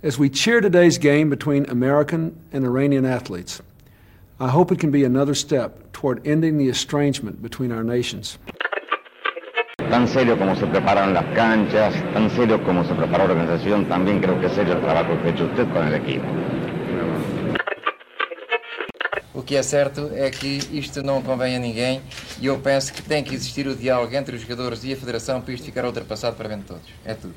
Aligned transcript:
As 0.00 0.16
we 0.16 0.30
cheer 0.30 0.60
today's 0.60 0.96
game 0.96 1.28
between 1.28 1.68
American 1.68 2.38
and 2.52 2.64
Iranian 2.64 3.04
athletes, 3.04 3.60
I 4.38 4.46
hope 4.46 4.70
it 4.70 4.78
can 4.78 4.92
be 4.92 5.02
another 5.02 5.34
step 5.34 5.92
toward 5.92 6.24
ending 6.24 6.56
the 6.56 6.68
estrangement 6.68 7.42
between 7.42 7.72
our 7.72 7.82
nations. 7.82 8.38
Tan 9.90 10.06
serio 10.06 10.36
como 10.38 10.54
se 10.54 10.66
preparan 10.66 11.12
las 11.12 11.24
canchas, 11.34 11.94
tan 12.14 12.30
serio 12.30 12.62
como 12.64 12.84
se 12.84 12.94
prepara 12.94 13.26
la 13.26 13.32
organización, 13.32 13.88
también 13.88 14.20
creo 14.20 14.38
que 14.38 14.46
es 14.46 14.52
serio 14.52 14.74
el 14.74 14.82
trabajo 14.82 15.20
que 15.20 15.30
ha 15.30 15.32
hecho 15.32 15.46
usted 15.46 15.68
con 15.72 15.88
el 15.88 15.94
equipo. 15.94 16.26
O 19.34 19.42
que 19.42 19.56
é 19.56 19.62
certo 19.64 20.12
é 20.14 20.30
que 20.30 20.60
isto 20.78 21.02
não 21.02 21.20
convém 21.22 21.56
a 21.56 21.58
ninguém 21.58 22.00
e 22.40 22.46
eu 22.46 22.56
penso 22.60 22.92
que 22.92 23.02
tem 23.02 23.24
que 23.24 23.34
existir 23.34 23.66
o 23.66 23.74
diálogo 23.74 24.14
entre 24.14 24.36
os 24.36 24.42
jogadores 24.42 24.84
e 24.84 24.92
a 24.92 24.96
Federação 24.96 25.40
para 25.40 25.54
isto 25.54 25.64
ficar 25.64 25.84
ultrapassado 25.84 26.36
para 26.36 26.48
bem 26.48 26.58
de 26.58 26.66
todos. 26.66 26.88
É 27.04 27.14
tudo. 27.14 27.34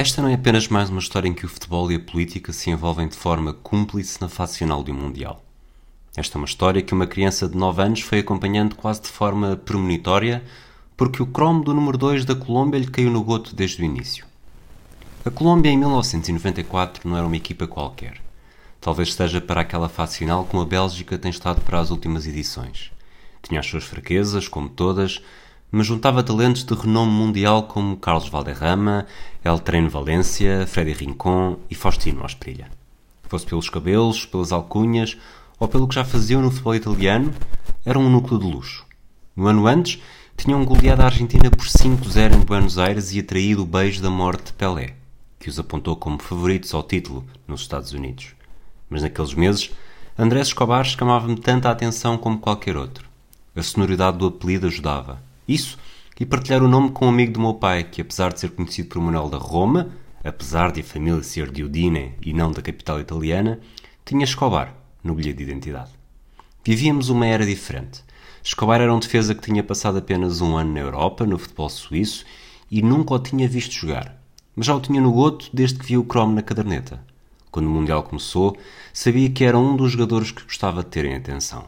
Esta 0.00 0.22
não 0.22 0.28
é 0.28 0.34
apenas 0.34 0.68
mais 0.68 0.90
uma 0.90 1.00
história 1.00 1.28
em 1.28 1.34
que 1.34 1.44
o 1.44 1.48
futebol 1.48 1.90
e 1.90 1.96
a 1.96 1.98
política 1.98 2.52
se 2.52 2.70
envolvem 2.70 3.08
de 3.08 3.16
forma 3.16 3.52
cúmplice 3.52 4.20
na 4.20 4.28
fase 4.28 4.56
final 4.56 4.84
de 4.84 4.92
um 4.92 4.94
Mundial. 4.94 5.44
Esta 6.16 6.36
é 6.36 6.40
uma 6.40 6.46
história 6.46 6.80
que 6.80 6.94
uma 6.94 7.04
criança 7.04 7.48
de 7.48 7.56
9 7.56 7.82
anos 7.82 8.00
foi 8.02 8.20
acompanhando 8.20 8.76
quase 8.76 9.02
de 9.02 9.08
forma 9.08 9.56
premonitória 9.56 10.44
porque 10.96 11.20
o 11.20 11.26
cromo 11.26 11.64
do 11.64 11.74
número 11.74 11.98
2 11.98 12.24
da 12.24 12.36
Colômbia 12.36 12.78
lhe 12.78 12.86
caiu 12.86 13.10
no 13.10 13.24
goto 13.24 13.56
desde 13.56 13.82
o 13.82 13.84
início. 13.84 14.24
A 15.24 15.32
Colômbia 15.32 15.70
em 15.70 15.76
1994 15.76 17.08
não 17.08 17.16
era 17.16 17.26
uma 17.26 17.36
equipa 17.36 17.66
qualquer. 17.66 18.20
Talvez 18.80 19.08
esteja 19.08 19.40
para 19.40 19.62
aquela 19.62 19.88
fase 19.88 20.18
final 20.18 20.44
como 20.44 20.62
a 20.62 20.66
Bélgica 20.66 21.18
tem 21.18 21.32
estado 21.32 21.60
para 21.62 21.80
as 21.80 21.90
últimas 21.90 22.24
edições. 22.24 22.92
Tinha 23.42 23.58
as 23.58 23.66
suas 23.66 23.82
fraquezas, 23.82 24.46
como 24.46 24.68
todas, 24.68 25.20
mas 25.70 25.86
juntava 25.86 26.22
talentos 26.22 26.64
de 26.64 26.74
renome 26.74 27.12
mundial 27.12 27.64
como 27.64 27.96
Carlos 27.96 28.28
Valderrama, 28.28 29.06
El 29.44 29.58
Treino 29.58 29.90
Valência, 29.90 30.66
Freddy 30.66 30.92
Rincon 30.92 31.58
e 31.70 31.74
Faustino 31.74 32.24
Asprilha. 32.24 32.70
Fosse 33.24 33.46
pelos 33.46 33.68
cabelos, 33.68 34.24
pelas 34.24 34.52
alcunhas 34.52 35.18
ou 35.58 35.68
pelo 35.68 35.86
que 35.86 35.94
já 35.94 36.04
faziam 36.04 36.40
no 36.40 36.50
futebol 36.50 36.74
italiano, 36.74 37.34
era 37.84 37.98
um 37.98 38.08
núcleo 38.08 38.40
de 38.40 38.46
luxo. 38.46 38.86
No 39.36 39.46
ano 39.46 39.66
antes, 39.66 40.00
tinham 40.36 40.64
goleado 40.64 41.02
a 41.02 41.06
Argentina 41.06 41.50
por 41.50 41.66
5-0 41.66 42.34
em 42.34 42.44
Buenos 42.44 42.78
Aires 42.78 43.12
e 43.12 43.18
atraído 43.18 43.62
o 43.62 43.66
beijo 43.66 44.00
da 44.00 44.08
morte 44.08 44.46
de 44.46 44.52
Pelé, 44.54 44.94
que 45.38 45.50
os 45.50 45.58
apontou 45.58 45.96
como 45.96 46.22
favoritos 46.22 46.72
ao 46.72 46.82
título 46.82 47.26
nos 47.46 47.60
Estados 47.60 47.92
Unidos. 47.92 48.34
Mas 48.88 49.02
naqueles 49.02 49.34
meses, 49.34 49.70
Andrés 50.16 50.48
Escobar 50.48 50.84
chamava-me 50.84 51.36
tanta 51.36 51.70
atenção 51.70 52.16
como 52.16 52.38
qualquer 52.38 52.76
outro. 52.76 53.06
A 53.54 53.62
sonoridade 53.62 54.18
do 54.18 54.28
apelido 54.28 54.68
ajudava 54.68 55.27
isso 55.48 55.78
e 56.20 56.26
partilhar 56.26 56.62
o 56.62 56.68
nome 56.68 56.90
com 56.90 57.06
um 57.06 57.10
amigo 57.10 57.32
do 57.32 57.40
meu 57.40 57.54
pai, 57.54 57.84
que 57.84 58.00
apesar 58.00 58.32
de 58.32 58.40
ser 58.40 58.50
conhecido 58.50 58.88
por 58.88 59.00
Manuel 59.00 59.28
da 59.28 59.38
Roma, 59.38 59.88
apesar 60.24 60.72
de 60.72 60.80
a 60.80 60.84
família 60.84 61.22
ser 61.22 61.50
de 61.50 61.62
Udine 61.62 62.14
e 62.20 62.32
não 62.32 62.50
da 62.50 62.60
capital 62.60 63.00
italiana, 63.00 63.60
tinha 64.04 64.24
Escobar 64.24 64.74
no 65.02 65.14
bilhete 65.14 65.38
de 65.38 65.44
identidade. 65.44 65.90
Vivíamos 66.64 67.08
uma 67.08 67.24
era 67.24 67.46
diferente. 67.46 68.02
Escobar 68.42 68.80
era 68.80 68.92
um 68.92 68.98
defesa 68.98 69.34
que 69.34 69.42
tinha 69.42 69.62
passado 69.62 69.98
apenas 69.98 70.40
um 70.40 70.56
ano 70.56 70.72
na 70.72 70.80
Europa, 70.80 71.24
no 71.24 71.38
futebol 71.38 71.68
suíço, 71.68 72.24
e 72.70 72.82
nunca 72.82 73.14
o 73.14 73.18
tinha 73.18 73.48
visto 73.48 73.72
jogar. 73.72 74.20
Mas 74.56 74.66
já 74.66 74.74
o 74.74 74.80
tinha 74.80 75.00
no 75.00 75.12
goto 75.12 75.48
desde 75.52 75.78
que 75.78 75.86
viu 75.86 76.00
o 76.00 76.04
cromo 76.04 76.34
na 76.34 76.42
caderneta. 76.42 77.00
Quando 77.50 77.66
o 77.66 77.70
Mundial 77.70 78.02
começou, 78.02 78.56
sabia 78.92 79.30
que 79.30 79.44
era 79.44 79.58
um 79.58 79.76
dos 79.76 79.92
jogadores 79.92 80.32
que 80.32 80.42
gostava 80.42 80.82
de 80.82 80.90
ter 80.90 81.04
em 81.04 81.14
atenção. 81.14 81.64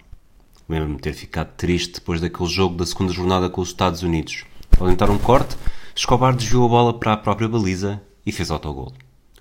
Lembro-me 0.71 1.01
ter 1.01 1.15
ficado 1.15 1.53
triste 1.57 1.95
depois 1.95 2.21
daquele 2.21 2.49
jogo 2.49 2.77
da 2.77 2.87
segunda 2.87 3.13
jornada 3.13 3.51
com 3.51 3.61
os 3.61 3.71
Estados 3.71 4.05
Unidos. 4.05 4.45
Ao 4.79 4.87
tentar 4.87 5.11
um 5.11 5.19
corte, 5.19 5.57
Escobar 5.97 6.33
desviou 6.33 6.65
a 6.65 6.69
bola 6.69 6.95
para 6.97 7.13
a 7.13 7.17
própria 7.17 7.49
baliza 7.49 8.01
e 8.25 8.31
fez 8.31 8.53
autogol. 8.53 8.93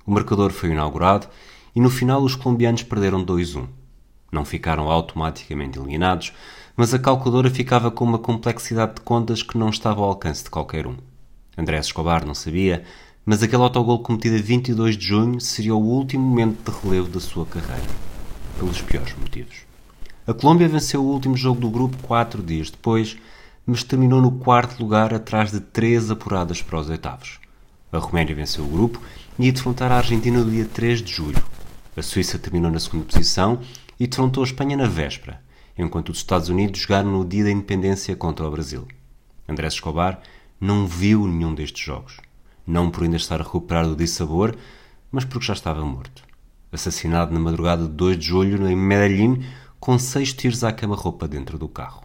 O 0.07 0.11
marcador 0.11 0.50
foi 0.50 0.72
inaugurado 0.72 1.27
e 1.75 1.80
no 1.80 1.91
final 1.91 2.23
os 2.23 2.33
colombianos 2.33 2.81
perderam 2.81 3.23
2-1. 3.23 3.67
Não 4.31 4.44
ficaram 4.44 4.90
automaticamente 4.90 5.78
eliminados, 5.78 6.34
mas 6.75 6.95
a 6.95 7.00
calculadora 7.00 7.51
ficava 7.51 7.91
com 7.91 8.06
uma 8.06 8.17
complexidade 8.17 8.96
de 8.96 9.01
contas 9.01 9.44
que 9.44 9.56
não 9.56 9.69
estava 9.69 10.01
ao 10.01 10.09
alcance 10.09 10.44
de 10.44 10.50
qualquer 10.50 10.88
um. 10.88 10.97
André 11.56 11.78
Escobar 11.78 12.25
não 12.25 12.34
sabia, 12.34 12.84
mas 13.23 13.44
aquele 13.44 13.61
autogol 13.61 14.00
cometido 14.00 14.35
a 14.35 14.41
22 14.41 14.97
de 14.97 15.06
junho 15.06 15.40
seria 15.40 15.75
o 15.75 15.79
último 15.79 16.28
momento 16.28 16.72
de 16.72 16.79
relevo 16.79 17.07
da 17.07 17.19
sua 17.19 17.46
carreira, 17.46 17.85
pelos 18.57 18.81
piores 18.81 19.13
motivos. 19.16 19.69
A 20.29 20.34
Colômbia 20.35 20.69
venceu 20.69 21.01
o 21.01 21.07
último 21.07 21.35
jogo 21.35 21.59
do 21.59 21.72
grupo 21.72 21.97
quatro 22.03 22.44
dias 22.44 22.69
depois, 22.69 23.17
mas 23.66 23.84
terminou 23.84 24.22
no 24.22 24.34
quarto 24.34 24.79
lugar 24.79 25.12
atrás 25.12 25.51
de 25.51 25.59
três 25.59 26.12
apuradas 26.12 26.62
para 26.62 26.79
os 26.79 26.88
oitavos. 26.88 27.40
A 27.91 27.97
Roménia 27.97 28.35
venceu 28.35 28.63
o 28.63 28.67
grupo 28.67 29.01
e 29.40 29.47
ia 29.47 29.51
defrontar 29.51 29.91
a 29.91 29.97
Argentina 29.97 30.38
no 30.38 30.51
dia 30.51 30.66
3 30.66 31.01
de 31.01 31.12
julho. 31.12 31.44
A 31.97 32.03
Suíça 32.03 32.38
terminou 32.38 32.69
na 32.69 32.79
segunda 32.79 33.06
posição 33.06 33.59
e 34.00 34.06
defrontou 34.06 34.44
a 34.44 34.45
Espanha 34.45 34.78
na 34.78 34.85
véspera, 34.85 35.41
enquanto 35.75 36.09
os 36.09 36.19
Estados 36.19 36.47
Unidos 36.47 36.79
jogaram 36.79 37.11
no 37.11 37.25
dia 37.25 37.46
da 37.46 37.51
independência 37.51 38.16
contra 38.16 38.46
o 38.46 38.51
Brasil. 38.51 38.88
Andrés 39.47 39.73
Escobar 39.73 40.22
não 40.61 40.85
viu 40.85 41.25
nenhum 41.25 41.56
destes 41.56 41.84
jogos. 41.84 42.17
Não 42.67 42.91
por 42.91 43.01
ainda 43.01 43.17
estar 43.17 43.41
a 43.41 43.44
recuperar 43.44 43.88
do 43.88 43.96
dissabor, 43.96 44.56
mas 45.11 45.25
porque 45.25 45.47
já 45.47 45.53
estava 45.53 45.84
morto. 45.84 46.22
Assassinado 46.72 47.34
na 47.34 47.40
madrugada 47.40 47.81
de 47.81 47.90
2 47.90 48.19
de 48.19 48.28
julho 48.28 48.69
em 48.69 48.75
Medellín 48.75 49.44
com 49.79 49.97
seis 49.97 50.34
tiros 50.34 50.63
à 50.63 50.72
cama-roupa 50.72 51.28
dentro 51.28 51.57
do 51.57 51.67
carro. 51.67 52.03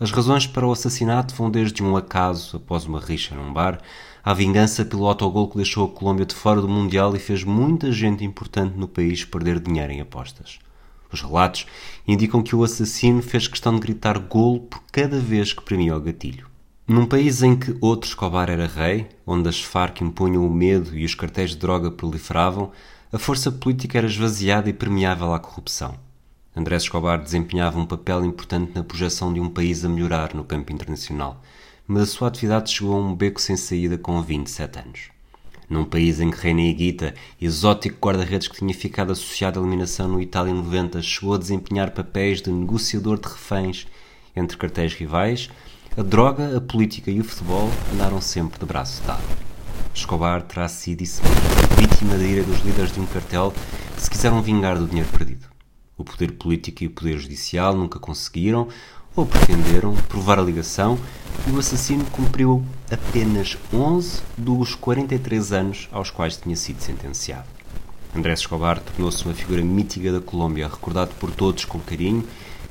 As 0.00 0.10
razões 0.10 0.46
para 0.46 0.66
o 0.66 0.72
assassinato 0.72 1.34
vão 1.34 1.50
desde 1.50 1.82
um 1.82 1.96
acaso 1.96 2.56
após 2.56 2.84
uma 2.84 3.00
rixa 3.00 3.34
num 3.34 3.52
bar, 3.52 3.80
à 4.24 4.32
vingança 4.32 4.84
pelo 4.84 5.06
autogol 5.06 5.48
que 5.48 5.56
deixou 5.56 5.86
a 5.86 5.90
Colômbia 5.90 6.26
de 6.26 6.34
fora 6.34 6.60
do 6.60 6.68
Mundial 6.68 7.16
e 7.16 7.18
fez 7.18 7.42
muita 7.42 7.90
gente 7.90 8.24
importante 8.24 8.76
no 8.76 8.86
país 8.86 9.24
perder 9.24 9.58
dinheiro 9.58 9.92
em 9.92 10.00
apostas. 10.00 10.58
Os 11.10 11.22
relatos 11.22 11.66
indicam 12.06 12.42
que 12.42 12.54
o 12.54 12.62
assassino 12.62 13.22
fez 13.22 13.48
questão 13.48 13.74
de 13.74 13.80
gritar 13.80 14.18
golo 14.18 14.60
por 14.60 14.82
cada 14.92 15.18
vez 15.18 15.52
que 15.52 15.62
premia 15.62 15.96
o 15.96 16.00
gatilho. 16.00 16.46
Num 16.86 17.06
país 17.06 17.42
em 17.42 17.56
que 17.56 17.76
outro 17.80 18.08
Escobar 18.08 18.48
era 18.48 18.66
rei, 18.66 19.08
onde 19.26 19.48
as 19.48 19.60
Farc 19.60 20.00
impunham 20.02 20.46
o 20.46 20.50
medo 20.50 20.96
e 20.96 21.04
os 21.04 21.14
cartéis 21.14 21.50
de 21.50 21.56
droga 21.56 21.90
proliferavam, 21.90 22.70
a 23.12 23.18
força 23.18 23.50
política 23.50 23.98
era 23.98 24.06
esvaziada 24.06 24.70
e 24.70 24.72
permeável 24.72 25.32
à 25.32 25.40
corrupção. 25.40 26.07
Andrés 26.58 26.82
Escobar 26.82 27.22
desempenhava 27.22 27.78
um 27.78 27.86
papel 27.86 28.24
importante 28.24 28.72
na 28.74 28.82
projeção 28.82 29.32
de 29.32 29.38
um 29.38 29.48
país 29.48 29.84
a 29.84 29.88
melhorar 29.88 30.34
no 30.34 30.42
campo 30.42 30.72
internacional, 30.72 31.40
mas 31.86 32.02
a 32.02 32.06
sua 32.06 32.26
atividade 32.26 32.72
chegou 32.72 32.96
a 32.96 32.98
um 32.98 33.14
beco 33.14 33.40
sem 33.40 33.56
saída 33.56 33.96
com 33.96 34.20
27 34.20 34.78
anos. 34.80 35.00
Num 35.70 35.84
país 35.84 36.18
em 36.18 36.32
que 36.32 36.40
reina 36.40 36.62
Higuita, 36.62 37.14
exótico 37.40 38.04
guarda-redes 38.04 38.48
que 38.48 38.56
tinha 38.56 38.74
ficado 38.74 39.12
associado 39.12 39.60
à 39.60 39.62
eliminação 39.62 40.08
no 40.08 40.20
Itália 40.20 40.52
90, 40.52 41.00
chegou 41.00 41.34
a 41.34 41.38
desempenhar 41.38 41.92
papéis 41.92 42.42
de 42.42 42.50
negociador 42.50 43.20
de 43.20 43.28
reféns 43.28 43.86
entre 44.34 44.56
cartéis 44.56 44.94
rivais, 44.94 45.48
a 45.96 46.02
droga, 46.02 46.56
a 46.56 46.60
política 46.60 47.08
e 47.08 47.20
o 47.20 47.24
futebol 47.24 47.70
andaram 47.94 48.20
sempre 48.20 48.58
de 48.58 48.66
braço 48.66 49.00
dado. 49.04 49.22
Escobar 49.94 50.42
terá 50.42 50.66
sido 50.66 51.02
isso 51.02 51.22
vítima 51.76 52.18
da 52.18 52.24
ira 52.24 52.42
dos 52.42 52.58
líderes 52.64 52.90
de 52.90 52.98
um 52.98 53.06
cartel 53.06 53.54
que 53.94 54.02
se 54.02 54.10
quiseram 54.10 54.42
vingar 54.42 54.76
do 54.76 54.88
dinheiro 54.88 55.08
perdido. 55.10 55.57
O 55.98 56.04
poder 56.04 56.32
político 56.32 56.84
e 56.84 56.86
o 56.86 56.90
poder 56.90 57.18
judicial 57.18 57.76
nunca 57.76 57.98
conseguiram 57.98 58.68
ou 59.16 59.26
pretenderam 59.26 59.96
provar 60.08 60.38
a 60.38 60.42
ligação 60.42 60.96
e 61.46 61.50
o 61.50 61.58
assassino 61.58 62.04
cumpriu 62.06 62.64
apenas 62.88 63.58
11 63.74 64.22
dos 64.36 64.76
43 64.76 65.52
anos 65.52 65.88
aos 65.90 66.08
quais 66.08 66.36
tinha 66.36 66.54
sido 66.54 66.80
sentenciado. 66.80 67.48
Andrés 68.14 68.40
Escobar 68.40 68.80
tornou-se 68.80 69.24
uma 69.24 69.34
figura 69.34 69.62
mítica 69.62 70.12
da 70.12 70.20
Colômbia, 70.20 70.68
recordado 70.68 71.14
por 71.16 71.32
todos 71.32 71.64
com 71.64 71.80
carinho 71.80 72.24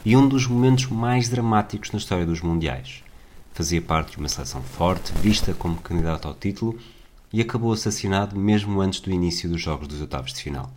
e 0.05 0.15
um 0.15 0.27
dos 0.27 0.47
momentos 0.47 0.87
mais 0.87 1.27
dramáticos 1.27 1.91
na 1.91 1.99
história 1.99 2.25
dos 2.25 2.41
Mundiais. 2.41 3.03
Fazia 3.53 3.81
parte 3.81 4.11
de 4.11 4.17
uma 4.19 4.29
seleção 4.29 4.61
forte, 4.61 5.11
vista 5.21 5.53
como 5.53 5.75
candidato 5.77 6.27
ao 6.27 6.33
título, 6.33 6.79
e 7.33 7.41
acabou 7.41 7.73
assassinado 7.73 8.39
mesmo 8.39 8.79
antes 8.79 9.01
do 9.01 9.11
início 9.11 9.49
dos 9.49 9.61
Jogos 9.61 9.87
dos 9.87 9.99
Oitavos 9.99 10.31
de 10.31 10.41
Final. 10.41 10.71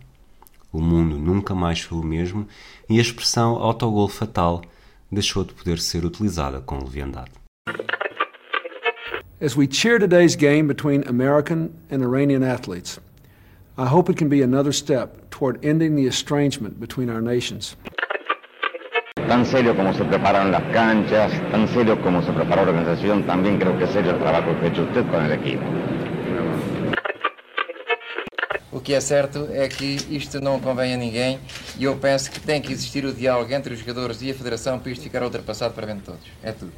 O 0.73 0.79
mundo 0.79 1.17
nunca 1.17 1.53
mais 1.53 1.81
foi 1.81 1.97
o 1.97 2.03
mesmo 2.03 2.47
e 2.89 2.97
a 2.97 3.01
expressão 3.01 3.55
autogol 3.55 4.07
fatal 4.07 4.61
deixou 5.11 5.43
de 5.43 5.53
poder 5.53 5.79
ser 5.79 6.05
utilizada 6.05 6.61
com 6.61 6.79
leviandade. 6.79 7.31
As 9.41 9.57
we 9.57 9.67
cheer 9.67 9.99
today's 9.99 10.35
game 10.35 10.67
between 10.67 11.03
American 11.07 11.71
and 11.89 12.01
Iranian 12.03 12.43
athletes, 12.43 12.99
I 13.77 13.87
hope 13.87 14.09
it 14.11 14.17
can 14.17 14.29
be 14.29 14.43
another 14.43 14.71
step 14.71 15.29
toward 15.29 15.59
ending 15.65 15.95
the 15.95 16.07
estrangement 16.07 16.79
between 16.79 17.09
our 17.09 17.21
nations. 17.21 17.75
Tan 19.27 19.45
serio 19.45 19.75
como 19.75 19.93
se 19.93 20.03
preparan 20.05 20.51
las 20.51 20.63
canchas, 20.71 21.31
tan 21.51 21.67
serio 21.69 22.01
como 22.01 22.21
se 22.21 22.31
prepara 22.31 22.63
la 22.63 22.71
organización, 22.71 23.23
también 23.23 23.57
creo 23.57 23.77
que 23.77 23.85
es 23.85 23.91
serio 23.91 24.11
el 24.11 24.19
trabajo 24.19 24.51
que 24.59 24.67
ha 24.67 24.69
hecho 24.69 24.83
usted 24.83 25.05
con 25.09 25.25
el 25.25 25.31
equipo. 25.31 25.63
O 28.81 28.83
que 28.83 28.95
é 28.95 28.99
certo 28.99 29.47
é 29.51 29.67
que 29.67 29.95
isto 30.09 30.41
não 30.41 30.59
convém 30.59 30.95
a 30.95 30.97
ninguém 30.97 31.39
e 31.77 31.83
eu 31.83 31.95
penso 31.97 32.31
que 32.31 32.39
tem 32.39 32.59
que 32.59 32.73
existir 32.73 33.05
o 33.05 33.13
diálogo 33.13 33.53
entre 33.53 33.75
os 33.75 33.79
jogadores 33.79 34.23
e 34.23 34.31
a 34.31 34.33
Federação 34.33 34.79
para 34.79 34.91
isto 34.91 35.03
ficar 35.03 35.21
ultrapassado 35.21 35.75
para 35.75 35.85
bem 35.85 35.97
de 35.97 36.01
todos. 36.01 36.27
É 36.41 36.51
tudo. 36.51 36.73